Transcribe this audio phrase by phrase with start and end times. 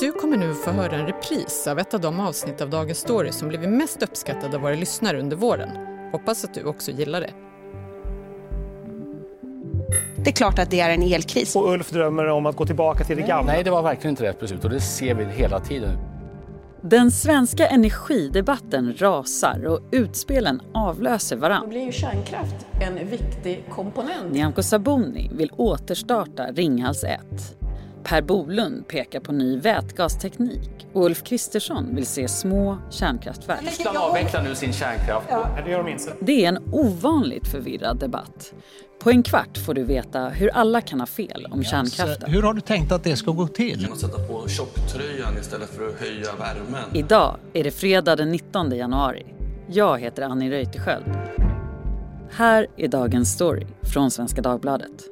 [0.00, 3.32] Du kommer nu få höra en repris av ett av de avsnitt av Dagens Story
[3.32, 5.70] som blivit mest uppskattade av våra lyssnare under våren.
[6.12, 7.30] Hoppas att du också gillar det.
[10.16, 11.56] Det är klart att det är en elkris.
[11.56, 13.52] Och Ulf drömmer om att gå tillbaka till det gamla.
[13.52, 15.98] Nej, det var verkligen inte rätt beslut och det ser vi hela tiden.
[16.82, 21.68] Den svenska energidebatten rasar och utspelen avlöser Då varann.
[21.68, 24.32] blir ju kärnkraft en viktig komponent.
[24.32, 27.20] Nyamko Sabuni vill återstarta Ringhals 1.
[28.04, 33.60] Per Bolund pekar på ny vätgasteknik och Ulf Kristersson vill se små kärnkraftverk.
[33.60, 35.26] Tyskland avvecklar nu sin kärnkraft.
[35.30, 36.12] Nej, det gör de inte.
[36.20, 38.54] Det är en ovanligt förvirrad debatt.
[38.98, 42.30] På en kvart får du veta hur alla kan ha fel om kärnkraften.
[42.30, 43.80] Hur har du tänkt att det ska gå till?
[43.80, 46.90] Genom att sätta på tjocktröjan istället för att höja värmen.
[46.92, 49.26] Idag är det fredag den 19 januari.
[49.68, 51.04] Jag heter Annie Reuterskiöld.
[52.30, 55.10] Här är dagens story från Svenska Dagbladet.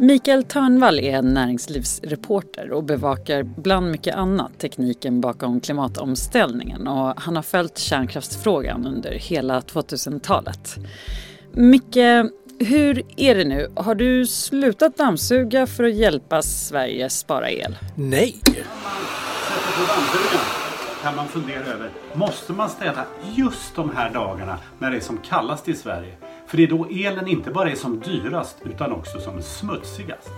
[0.00, 7.42] Mikael Törnvall är näringslivsreporter och bevakar bland mycket annat tekniken bakom klimatomställningen och han har
[7.42, 10.76] följt kärnkraftsfrågan under hela 2000-talet.
[11.52, 11.96] Micke,
[12.58, 13.72] hur är det nu?
[13.76, 17.76] Har du slutat dammsuga för att hjälpa Sverige spara el?
[17.94, 18.40] Nej.
[21.02, 25.18] kan man fundera över, måste man städa just de här dagarna när det är som
[25.18, 26.29] kallast i Sverige?
[26.50, 30.28] För det är då elen inte bara är som dyrast utan också som smutsigast.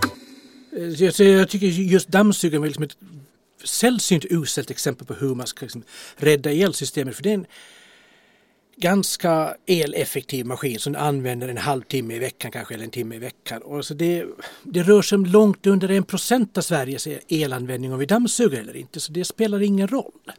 [0.77, 2.97] Eh, jag tycker just dammsugaren är liksom ett
[3.65, 5.83] sällsynt uselt exempel på hur man ska liksom
[6.17, 7.17] rädda elsystemet.
[7.17, 7.47] För det är en
[8.77, 13.63] ganska eleffektiv maskin som använder en halvtimme i veckan kanske eller en timme i veckan.
[13.63, 14.25] Och så det,
[14.63, 18.77] det rör sig om långt under en procent av Sveriges elanvändning om vi dammsuger eller
[18.77, 19.01] inte.
[19.01, 20.33] Så det spelar ingen roll.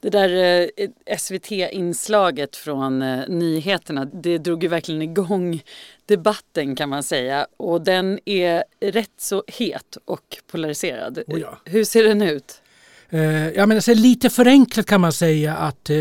[0.00, 5.62] Det där eh, SVT-inslaget från eh, nyheterna, det drog ju verkligen igång
[6.06, 7.46] debatten kan man säga.
[7.56, 11.18] Och den är rätt så het och polariserad.
[11.26, 11.58] Oh ja.
[11.64, 12.62] Hur ser den ut?
[13.10, 15.96] Eh, jag menar, så lite förenklat kan man säga att eh,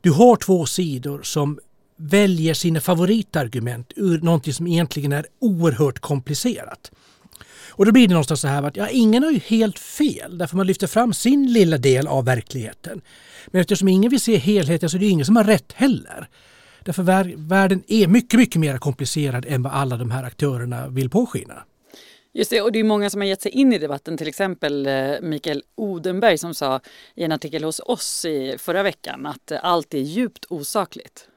[0.00, 1.58] du har två sidor som
[1.96, 6.90] väljer sina favoritargument ur någonting som egentligen är oerhört komplicerat.
[7.72, 10.56] Och då blir det någonstans så här att ja, ingen har ju helt fel därför
[10.56, 13.00] man lyfter fram sin lilla del av verkligheten.
[13.46, 16.28] Men eftersom ingen vill se helheten så är det ingen som har rätt heller.
[16.84, 21.10] Därför vär, världen är mycket, mycket mer komplicerad än vad alla de här aktörerna vill
[21.10, 21.64] påskina.
[22.34, 24.86] Just det, och det är många som har gett sig in i debatten, till exempel
[24.86, 26.80] eh, Mikael Odenberg som sa
[27.14, 31.28] i en artikel hos oss i förra veckan att eh, allt är djupt osakligt.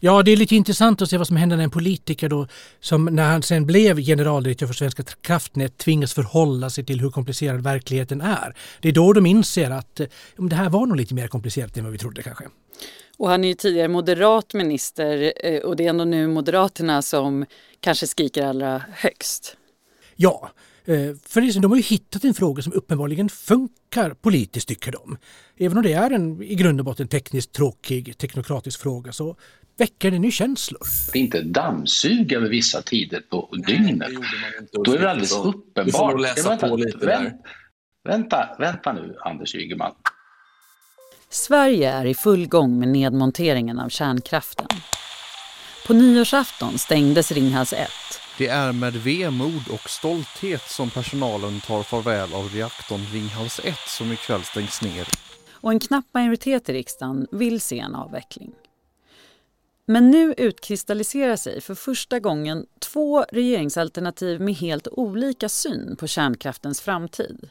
[0.00, 2.46] Ja, det är lite intressant att se vad som händer när en politiker då,
[2.80, 7.60] som när han sen blev generaldirektör för Svenska kraftnät tvingas förhålla sig till hur komplicerad
[7.60, 8.56] verkligheten är.
[8.80, 10.06] Det är då de inser att eh,
[10.36, 12.44] det här var nog lite mer komplicerat än vad vi trodde kanske.
[13.18, 17.46] Och han är ju tidigare moderat minister eh, och det är ändå nu Moderaterna som
[17.80, 19.56] kanske skriker allra högst.
[20.16, 20.50] Ja,
[20.84, 20.94] eh,
[21.26, 25.18] för de har ju hittat en fråga som uppenbarligen funkar politiskt tycker de.
[25.56, 29.36] Även om det är en i grund och botten tekniskt tråkig teknokratisk fråga så
[29.76, 30.80] väcker den ju känslor.
[31.14, 34.08] inte dammsuga vid vissa tider på dygnet.
[34.84, 35.84] Då är det alldeles uppenbart.
[35.86, 37.42] Du får läsa vänta, på lite vänt-
[38.04, 38.12] där.
[38.12, 39.92] Vänta, vänta nu Anders Ygeman.
[41.30, 44.66] Sverige är i full gång med nedmonteringen av kärnkraften.
[45.86, 47.88] På nyårsafton stängdes Ringhals 1
[48.38, 54.12] Det är med vemod och stolthet som personalen tar farväl av reaktorn Ringhals 1 som
[54.12, 55.06] ikväll stängs ner.
[55.52, 58.50] och en knapp majoritet i riksdagen vill se en avveckling.
[59.92, 66.80] Men nu utkristalliserar sig för första gången två regeringsalternativ med helt olika syn på kärnkraftens
[66.80, 67.48] framtid.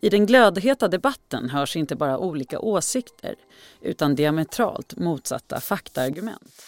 [0.00, 3.34] I den glödheta debatten hörs inte bara olika åsikter
[3.80, 6.62] utan diametralt motsatta faktaargument.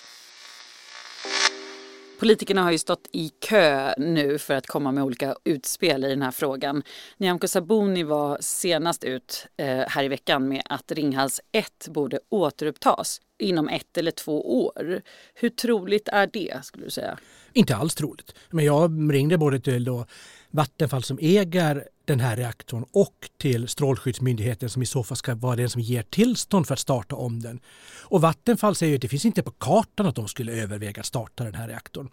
[2.25, 6.23] Politikerna har ju stått i kö nu för att komma med olika utspel i den
[6.23, 6.83] här frågan.
[7.17, 13.21] Nyamko Sabuni var senast ut eh, här i veckan med att Ringhals 1 borde återupptas
[13.39, 15.03] inom ett eller två år.
[15.35, 17.19] Hur troligt är det skulle du säga?
[17.53, 18.35] Inte alls troligt.
[18.51, 20.07] Men jag ringde både till då
[20.51, 25.57] Vattenfall som äger den här reaktorn och till Strålskyddsmyndigheten som i så fall ska vara
[25.57, 27.61] den som ger tillstånd för att starta om den.
[28.03, 31.45] Och Vattenfall säger att det finns inte på kartan att de skulle överväga att starta
[31.45, 32.09] den här reaktorn.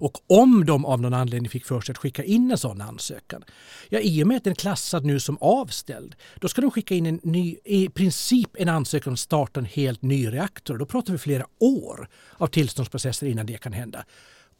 [0.00, 3.44] Och om de av någon anledning fick för sig att skicka in en sån ansökan,
[3.88, 6.94] ja i och med att den är klassad nu som avställd, då ska de skicka
[6.94, 10.78] in en ny, i princip en ansökan om att starta en helt ny reaktor.
[10.78, 14.04] Då pratar vi flera år av tillståndsprocesser innan det kan hända.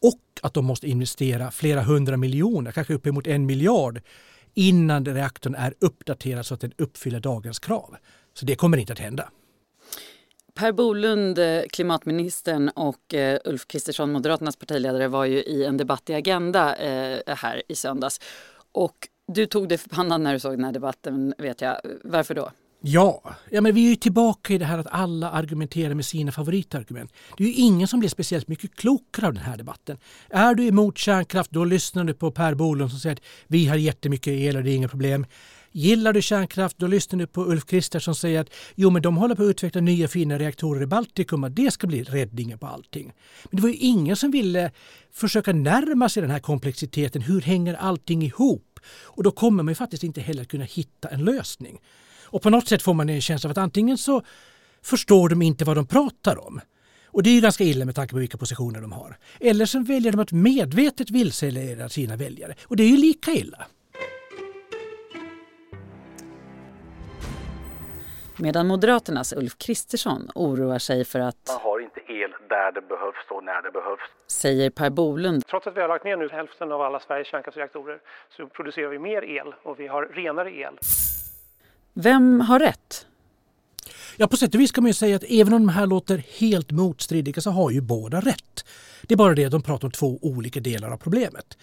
[0.01, 4.01] Och att de måste investera flera hundra miljoner, kanske uppemot en miljard,
[4.53, 7.95] innan reaktorn är uppdaterad så att den uppfyller dagens krav.
[8.33, 9.29] Så det kommer inte att hända.
[10.53, 16.09] Per Bolund, eh, klimatministern och eh, Ulf Kristersson, Moderaternas partiledare, var ju i en debatt
[16.09, 18.19] i Agenda eh, här i söndags.
[18.71, 21.77] Och du tog dig för pannan när du såg den här debatten, vet jag.
[22.03, 22.51] Varför då?
[22.83, 26.31] Ja, ja men vi är ju tillbaka i det här att alla argumenterar med sina
[26.31, 27.13] favoritargument.
[27.37, 29.97] Det är ju ingen som blir speciellt mycket klokare av den här debatten.
[30.29, 33.75] Är du emot kärnkraft, då lyssnar du på Per Bolund som säger att vi har
[33.75, 35.25] jättemycket el och det är inga problem.
[35.71, 39.17] Gillar du kärnkraft, då lyssnar du på Ulf Kristersson som säger att jo, men de
[39.17, 42.67] håller på att utveckla nya fina reaktorer i Baltikum och det ska bli räddningen på
[42.67, 43.13] allting.
[43.43, 44.71] Men det var ju ingen som ville
[45.11, 47.21] försöka närma sig den här komplexiteten.
[47.21, 48.79] Hur hänger allting ihop?
[49.03, 51.79] Och då kommer man ju faktiskt inte heller kunna hitta en lösning.
[52.31, 54.21] Och på något sätt får man en känsla av att antingen så
[54.83, 56.61] förstår de inte vad de pratar om.
[57.05, 59.17] Och det är ju ganska illa med tanke på vilka positioner de har.
[59.39, 62.53] Eller så väljer de att medvetet vilseleda sina väljare.
[62.67, 63.65] Och det är ju lika illa.
[68.37, 73.25] Medan Moderaternas Ulf Kristersson oroar sig för att man har inte el där det behövs
[73.29, 74.01] och när det behövs.
[74.27, 75.47] Säger Per Bolund.
[75.47, 77.99] Trots att vi har lagt ner nu hälften av alla Sveriges kärnkraftsreaktorer
[78.37, 80.77] så producerar vi mer el och vi har renare el.
[81.93, 83.05] Vem har rätt?
[84.17, 86.23] Ja, på sätt och vis kan man ju säga att även om de här låter
[86.39, 88.65] helt motstridiga så har ju båda rätt.
[89.01, 91.57] Det är bara det att de pratar om två olika delar av problemet.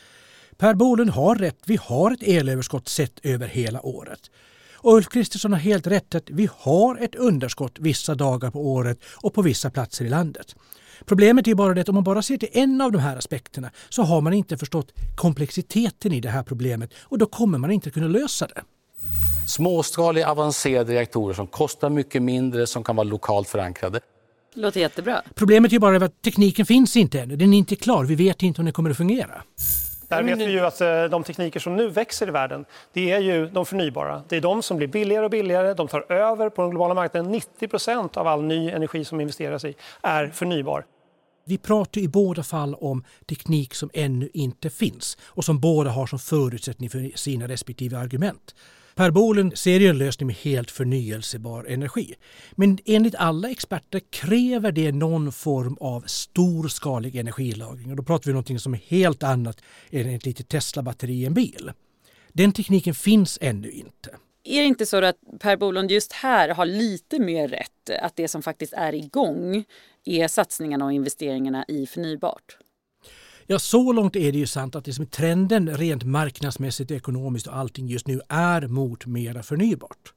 [0.56, 1.58] Per Bolund har rätt.
[1.66, 4.30] Vi har ett elöverskott sett över hela året.
[4.72, 8.98] Och Ulf Kristersson har helt rätt att vi har ett underskott vissa dagar på året
[9.16, 10.56] och på vissa platser i landet.
[11.04, 13.70] Problemet är bara det att om man bara ser till en av de här aspekterna
[13.88, 17.90] så har man inte förstått komplexiteten i det här problemet och då kommer man inte
[17.90, 18.62] kunna lösa det.
[19.48, 24.00] Småskaliga avancerade reaktorer som kostar mycket mindre, som kan vara lokalt förankrade.
[24.54, 25.22] Låter jättebra.
[25.34, 27.36] Problemet är bara att tekniken finns inte ännu.
[27.36, 28.04] Den är inte klar.
[28.04, 29.42] Vi vet inte om den kommer att fungera.
[30.08, 33.18] Där vet vi ju att eh, de tekniker som nu växer i världen, det är
[33.20, 34.22] ju de förnybara.
[34.28, 35.74] Det är de som blir billigare och billigare.
[35.74, 37.32] De tar över på den globala marknaden.
[37.32, 40.84] 90 procent av all ny energi som investeras i är förnybar.
[41.46, 46.06] Vi pratar i båda fall om teknik som ännu inte finns och som båda har
[46.06, 48.54] som förutsättning för sina respektive argument.
[48.98, 52.14] Per Bolund ser ju en lösning med helt förnyelsebar energi.
[52.52, 57.90] Men enligt alla experter kräver det någon form av storskalig energilagring.
[57.90, 59.60] Och då pratar vi om något som är helt annat
[59.90, 61.72] än ett litet Tesla-batteri i en bil.
[62.32, 64.10] Den tekniken finns ännu inte.
[64.44, 67.90] Är det inte så att Per Bolund just här har lite mer rätt?
[68.00, 69.64] Att det som faktiskt är igång
[70.04, 72.58] är satsningarna och investeringarna i förnybart?
[73.50, 77.88] Ja, så långt är det ju sant att liksom trenden rent marknadsmässigt, ekonomiskt och allting
[77.88, 80.12] just nu är mot mera förnybart.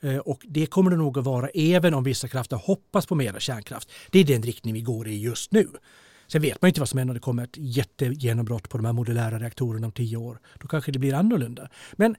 [0.00, 3.40] Eh, och det kommer det nog att vara även om vissa krafter hoppas på mera
[3.40, 3.90] kärnkraft.
[4.10, 5.68] Det är den riktning vi går i just nu.
[6.26, 8.92] Sen vet man inte vad som händer om det kommer ett jättegenombrott på de här
[8.92, 10.38] modulära reaktorerna om tio år.
[10.60, 11.68] Då kanske det blir annorlunda.
[11.92, 12.16] Men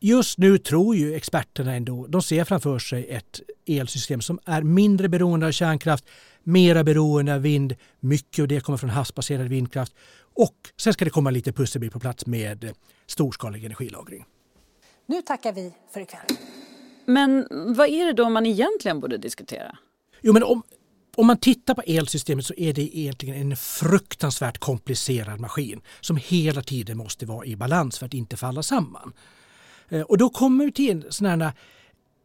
[0.00, 5.08] just nu tror ju experterna ändå, de ser framför sig ett elsystem som är mindre
[5.08, 6.04] beroende av kärnkraft
[6.44, 7.74] mera beroende av vind.
[8.00, 9.94] Mycket av det kommer från havsbaserad vindkraft.
[10.34, 12.74] Och sen ska det komma lite pusselbit på plats med
[13.06, 14.24] storskalig energilagring.
[15.06, 16.26] Nu tackar vi för ikväll.
[17.06, 19.78] Men vad är det då man egentligen borde diskutera?
[20.20, 20.62] Jo, men om,
[21.16, 26.62] om man tittar på elsystemet så är det egentligen en fruktansvärt komplicerad maskin som hela
[26.62, 29.12] tiden måste vara i balans för att inte falla samman.
[29.88, 31.52] Eh, och då kommer vi till sådana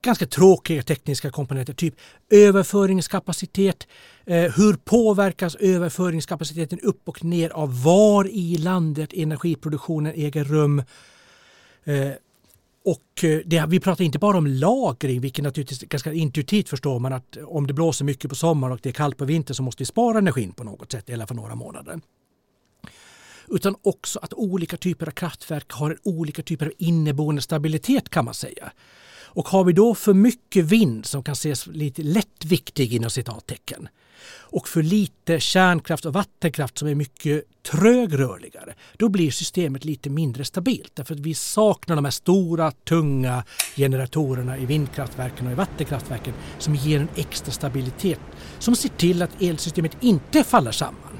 [0.01, 1.95] ganska tråkiga tekniska komponenter, typ
[2.29, 3.87] överföringskapacitet.
[4.25, 10.79] Eh, hur påverkas överföringskapaciteten upp och ner av var i landet energiproduktionen äger rum?
[11.83, 12.11] Eh,
[12.85, 17.13] och eh, det, vi pratar inte bara om lagring, vilket naturligtvis ganska intuitivt förstår man
[17.13, 19.81] att om det blåser mycket på sommaren och det är kallt på vintern så måste
[19.81, 21.99] vi spara energin på något sätt, eller för några månader.
[23.47, 28.33] Utan också att olika typer av kraftverk har olika typer av inneboende stabilitet kan man
[28.33, 28.71] säga.
[29.31, 33.89] Och har vi då för mycket vind som kan ses lite lättviktig inom citattecken
[34.51, 40.45] och för lite kärnkraft och vattenkraft som är mycket trögrörligare, då blir systemet lite mindre
[40.45, 40.91] stabilt.
[40.95, 43.43] Därför att vi saknar de här stora, tunga
[43.75, 48.19] generatorerna i vindkraftverken och i vattenkraftverken som ger en extra stabilitet
[48.59, 51.19] som ser till att elsystemet inte faller samman.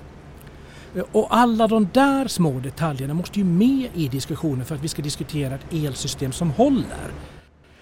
[1.12, 5.02] Och alla de där små detaljerna måste ju med i diskussionen för att vi ska
[5.02, 7.12] diskutera ett elsystem som håller.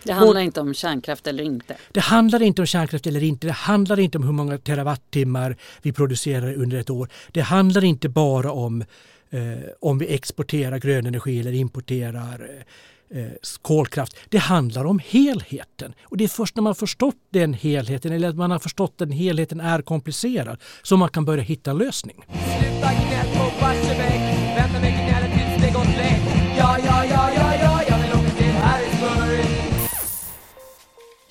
[0.07, 1.77] Det handlar inte om kärnkraft eller inte.
[1.91, 3.47] Det handlar inte om kärnkraft eller inte.
[3.47, 7.09] Det handlar inte om hur många terawattimmar vi producerar under ett år.
[7.31, 8.83] Det handlar inte bara om
[9.29, 9.41] eh,
[9.79, 12.65] om vi exporterar grön energi eller importerar
[13.09, 13.25] eh,
[13.61, 14.17] kolkraft.
[14.29, 15.93] Det handlar om helheten.
[16.03, 18.97] Och det är först när man förstått den helheten eller att man har förstått att
[18.97, 22.23] den helheten är komplicerad som man kan börja hitta en lösning.
[22.25, 24.26] Sluta gnäll på Barsebäck,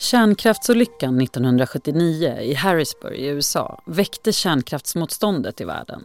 [0.06, 6.04] Kärnkraftsolyckan 1979 i Harrisburg i USA väckte kärnkraftsmotståndet i världen.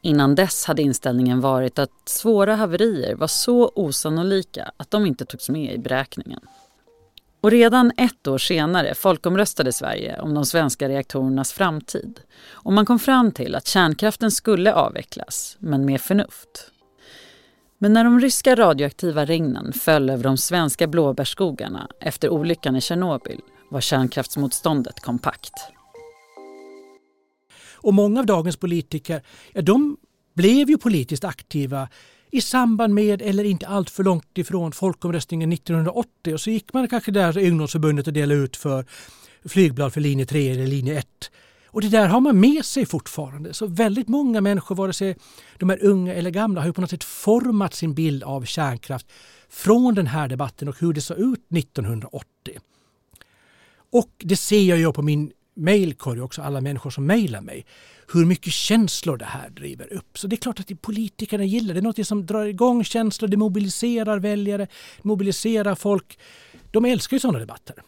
[0.00, 5.48] Innan dess hade inställningen varit att svåra haverier var så osannolika att de inte togs
[5.48, 6.40] med i beräkningen.
[7.40, 12.20] Och redan ett år senare folkomröstade Sverige om de svenska reaktorernas framtid.
[12.50, 16.70] Och man kom fram till att kärnkraften skulle avvecklas, men med förnuft.
[17.78, 23.40] Men när de ryska radioaktiva regnen föll över de svenska blåbärsskogarna efter olyckan i Tjernobyl
[23.70, 25.52] var kärnkraftsmotståndet kompakt.
[27.74, 29.96] Och många av dagens politiker, ja, de
[30.34, 31.88] blev ju politiskt aktiva
[32.30, 36.34] i samband med, eller inte allt för långt ifrån, folkomröstningen 1980.
[36.34, 38.84] Och så gick man kanske där ungdomsförbundet och delade ut för
[39.44, 41.30] flygblad för linje 3 eller linje 1.
[41.76, 43.54] Och det där har man med sig fortfarande.
[43.54, 45.16] Så väldigt många människor, vare sig
[45.58, 49.06] de är unga eller gamla, har ju på något sätt format sin bild av kärnkraft
[49.48, 52.26] från den här debatten och hur det såg ut 1980.
[53.92, 57.66] Och det ser jag ju på min mejlkorg också, alla människor som mejlar mig,
[58.12, 60.18] hur mycket känslor det här driver upp.
[60.18, 61.80] Så det är klart att politikerna gillar det.
[61.80, 64.66] Det är något som drar igång känslor, det mobiliserar väljare,
[65.02, 66.18] mobiliserar folk.
[66.70, 67.82] De älskar ju sådana debatter.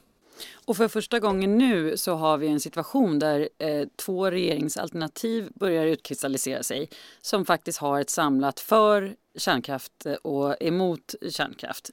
[0.66, 5.86] Och för första gången nu så har vi en situation där eh, två regeringsalternativ börjar
[5.86, 6.88] utkristallisera sig
[7.20, 11.90] som faktiskt har ett samlat för kärnkraft eh, och emot kärnkraft.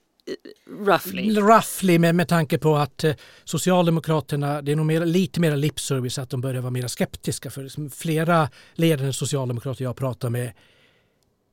[0.65, 1.35] Roughly.
[1.35, 6.17] Roughly med, med tanke på att eh, Socialdemokraterna, det är nog mer, lite mer lipservice
[6.17, 7.51] att de börjar vara mer skeptiska.
[7.51, 10.51] För liksom flera ledande socialdemokrater jag pratar med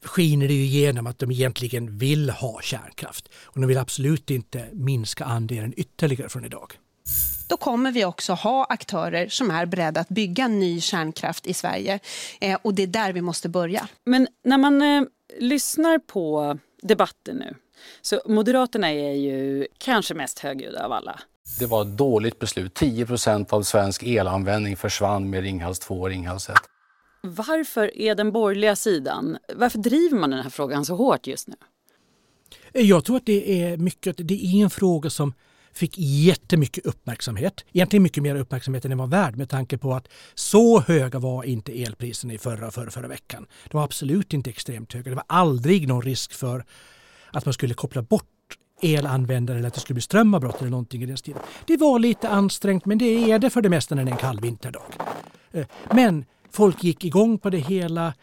[0.04, 3.28] skiner det ju igenom att de egentligen vill ha kärnkraft.
[3.42, 6.72] Och de vill absolut inte minska andelen ytterligare från idag.
[7.48, 11.98] Då kommer vi också ha aktörer som är beredda att bygga ny kärnkraft i Sverige.
[12.40, 13.88] Eh, och det är där vi måste börja.
[14.04, 15.02] Men när man eh,
[15.38, 17.54] lyssnar på debatten nu
[18.02, 21.20] så Moderaterna är ju kanske mest högljudda av alla.
[21.58, 22.74] Det var ett dåligt beslut.
[22.74, 26.56] 10 procent av svensk elanvändning försvann med Ringhals 2 och Ringhals 1.
[27.22, 31.54] Varför är den borgerliga sidan, varför driver man den här frågan så hårt just nu?
[32.72, 35.34] Jag tror att det är mycket, det är en fråga som
[35.72, 37.64] fick jättemycket uppmärksamhet.
[37.72, 41.44] Egentligen mycket mer uppmärksamhet än den var värd med tanke på att så höga var
[41.44, 43.46] inte elpriserna i förra och förra, förra veckan.
[43.70, 45.10] De var absolut inte extremt höga.
[45.10, 46.64] Det var aldrig någon risk för
[47.30, 48.26] att man skulle koppla bort
[48.82, 51.42] elanvändare eller att det skulle bli strömavbrott eller någonting i den stilen.
[51.66, 54.18] Det var lite ansträngt men det är det för det mesta när det är en
[54.18, 54.92] kall vinterdag.
[55.52, 58.14] Eh, men folk gick igång på det hela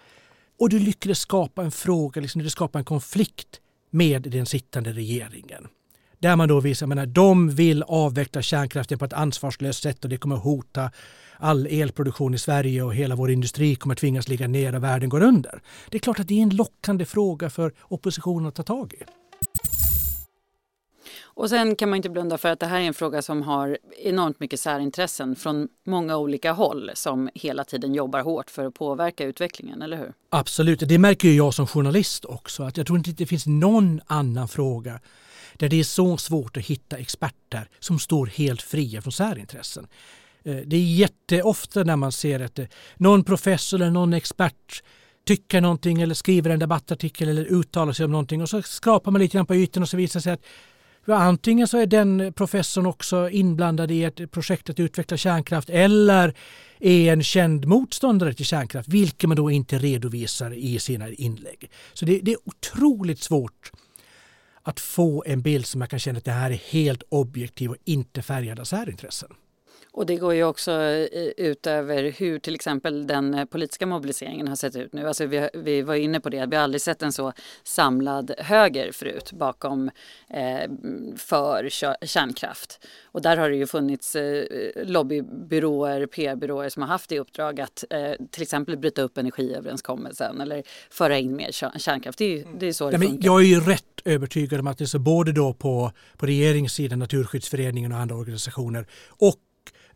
[0.59, 5.67] och du lyckades skapa en fråga, liksom, du skapade en konflikt med den sittande regeringen.
[6.21, 10.17] Där man då visar att de vill avveckla kärnkraften på ett ansvarslöst sätt och det
[10.17, 10.91] kommer hota
[11.37, 15.21] all elproduktion i Sverige och hela vår industri kommer tvingas ligga ner och världen går
[15.23, 15.61] under.
[15.89, 19.03] Det är klart att det är en lockande fråga för oppositionen att ta tag i.
[21.39, 23.77] Och sen kan man inte blunda för att det här är en fråga som har
[24.03, 29.23] enormt mycket särintressen från många olika håll som hela tiden jobbar hårt för att påverka
[29.23, 30.13] utvecklingen, eller hur?
[30.29, 32.63] Absolut, det märker jag som journalist också.
[32.63, 34.99] Att jag tror inte det finns någon annan fråga
[35.59, 39.87] där det är så svårt att hitta experter som står helt fria från särintressen.
[40.43, 42.65] Eh, det är jätteofta när man ser att eh,
[42.97, 44.83] någon professor eller någon expert
[45.27, 49.21] tycker någonting eller skriver en debattartikel eller uttalar sig om någonting och så skrapar man
[49.21, 50.43] lite grann på ytan och så visar det sig att
[51.07, 56.33] antingen så är den professorn också inblandad i ett projekt att utveckla kärnkraft eller
[56.79, 61.71] är en känd motståndare till kärnkraft, vilket man då inte redovisar i sina inlägg.
[61.93, 63.71] Så det, det är otroligt svårt
[64.63, 67.77] att få en bild som jag kan känna att det här är helt objektiv och
[67.85, 69.29] inte färgad av särintressen.
[69.99, 74.47] Och det går ju också eh, ut över hur till exempel den eh, politiska mobiliseringen
[74.47, 75.07] har sett ut nu.
[75.07, 78.91] Alltså vi, vi var inne på det, vi har aldrig sett en så samlad höger
[78.91, 79.89] förut bakom
[80.29, 80.69] eh,
[81.17, 81.69] för
[82.05, 82.85] kärnkraft.
[83.05, 84.45] Och där har det ju funnits eh,
[84.85, 90.63] lobbybyråer, PR-byråer som har haft i uppdrag att eh, till exempel bryta upp energiöverenskommelsen eller
[90.89, 92.17] föra in mer kärnkraft.
[92.17, 93.25] Det är, det är så det ja, funkar.
[93.25, 96.99] Jag är ju rätt övertygad om att det är så både då på, på regeringssidan,
[96.99, 99.35] Naturskyddsföreningen och andra organisationer och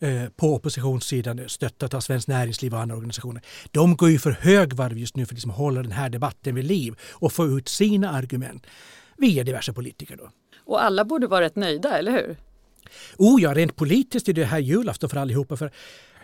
[0.03, 3.41] Eh, på oppositionssidan stöttat av Svenskt Näringsliv och andra organisationer.
[3.72, 6.65] De går ju för högvarv just nu för att liksom hålla den här debatten vid
[6.65, 8.65] liv och få ut sina argument
[9.17, 10.17] via diverse politiker.
[10.17, 10.29] Då.
[10.65, 12.38] Och alla borde vara rätt nöjda, eller hur?
[13.17, 15.57] Oh ja, rent politiskt är det här julafton för allihopa.
[15.57, 15.72] För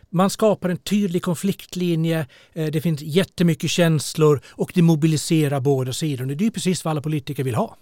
[0.09, 6.25] man skapar en tydlig konfliktlinje, eh, det finns jättemycket känslor och det mobiliserar båda sidor.
[6.25, 7.77] Det är precis vad alla politiker vill ha.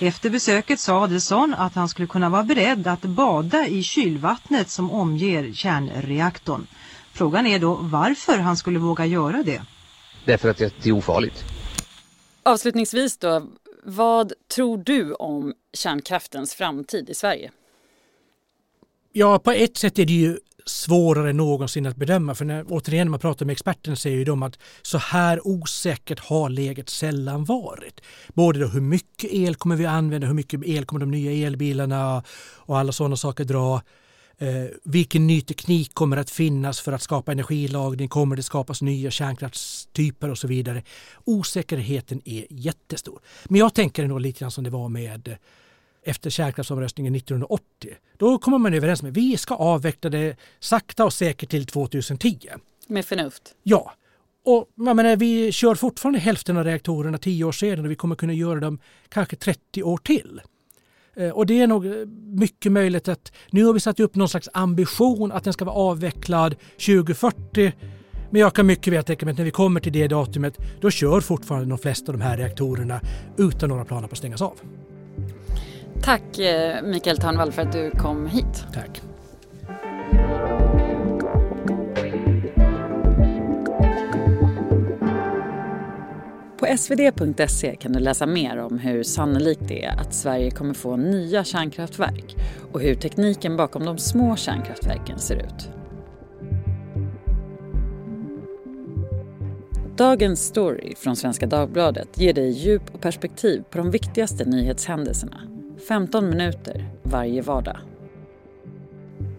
[0.00, 4.90] Efter besöket sa Adelsohn att han skulle kunna vara beredd att bada i kylvattnet som
[4.90, 6.66] omger kärnreaktorn.
[7.12, 9.62] Frågan är då varför han skulle våga göra det.
[10.24, 11.44] Därför att det är ofarligt.
[12.42, 13.46] Avslutningsvis då,
[13.84, 17.50] vad tror du om kärnkraftens framtid i Sverige?
[19.12, 22.34] Ja, på ett sätt är det ju svårare än någonsin att bedöma.
[22.34, 26.20] För när, återigen när man pratar med experterna säger ju de att så här osäkert
[26.20, 28.00] har läget sällan varit.
[28.34, 32.22] Både då hur mycket el kommer vi använda, hur mycket el kommer de nya elbilarna
[32.56, 33.82] och alla sådana saker dra.
[34.38, 38.08] Eh, vilken ny teknik kommer att finnas för att skapa energilagring?
[38.08, 40.82] Kommer det skapas nya kärnkraftstyper och så vidare?
[41.24, 43.20] Osäkerheten är jättestor.
[43.44, 45.36] Men jag tänker nog lite grann som det var med
[46.04, 47.94] efter kärnkraftsomröstningen 1980.
[48.16, 52.38] Då kommer man överens att vi ska avveckla det sakta och säkert till 2010.
[52.86, 53.54] Med förnuft?
[53.62, 53.92] Ja.
[54.44, 58.16] Och jag menar, vi kör fortfarande hälften av reaktorerna tio år senare och vi kommer
[58.16, 58.78] kunna göra dem
[59.08, 60.40] kanske 30 år till.
[61.16, 61.86] Eh, och det är nog
[62.38, 65.76] mycket möjligt att nu har vi satt upp någon slags ambition att den ska vara
[65.76, 66.56] avvecklad
[66.86, 67.72] 2040.
[68.30, 70.90] Men jag kan mycket väl tänka mig att när vi kommer till det datumet då
[70.90, 73.00] kör fortfarande de flesta av de här reaktorerna
[73.36, 74.60] utan några planer på att stängas av.
[76.04, 78.66] Tack eh, Mikael Törnvall för att du kom hit.
[78.74, 79.02] Tack.
[86.58, 90.96] På svd.se kan du läsa mer om hur sannolikt det är att Sverige kommer få
[90.96, 92.36] nya kärnkraftverk
[92.72, 95.68] och hur tekniken bakom de små kärnkraftverken ser ut.
[99.96, 105.51] Dagens story från Svenska Dagbladet ger dig djup och perspektiv på de viktigaste nyhetshändelserna
[105.88, 107.76] 15 minuter varje vardag.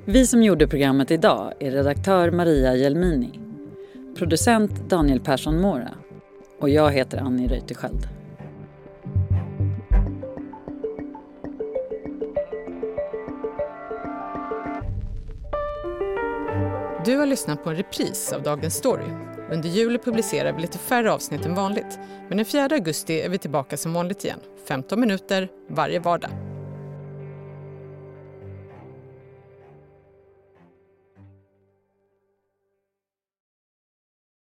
[0.05, 3.39] Vi som gjorde programmet idag är redaktör Maria Jelmini,
[4.17, 5.91] producent Daniel Persson Mora
[6.59, 8.07] och jag heter Annie Reuterskiöld.
[17.05, 19.05] Du har lyssnat på en repris av Dagens Story.
[19.51, 21.99] Under juli publicerar vi lite färre avsnitt än vanligt.
[22.27, 24.39] Men den 4 augusti är vi tillbaka som vanligt igen.
[24.67, 26.29] 15 minuter varje vardag.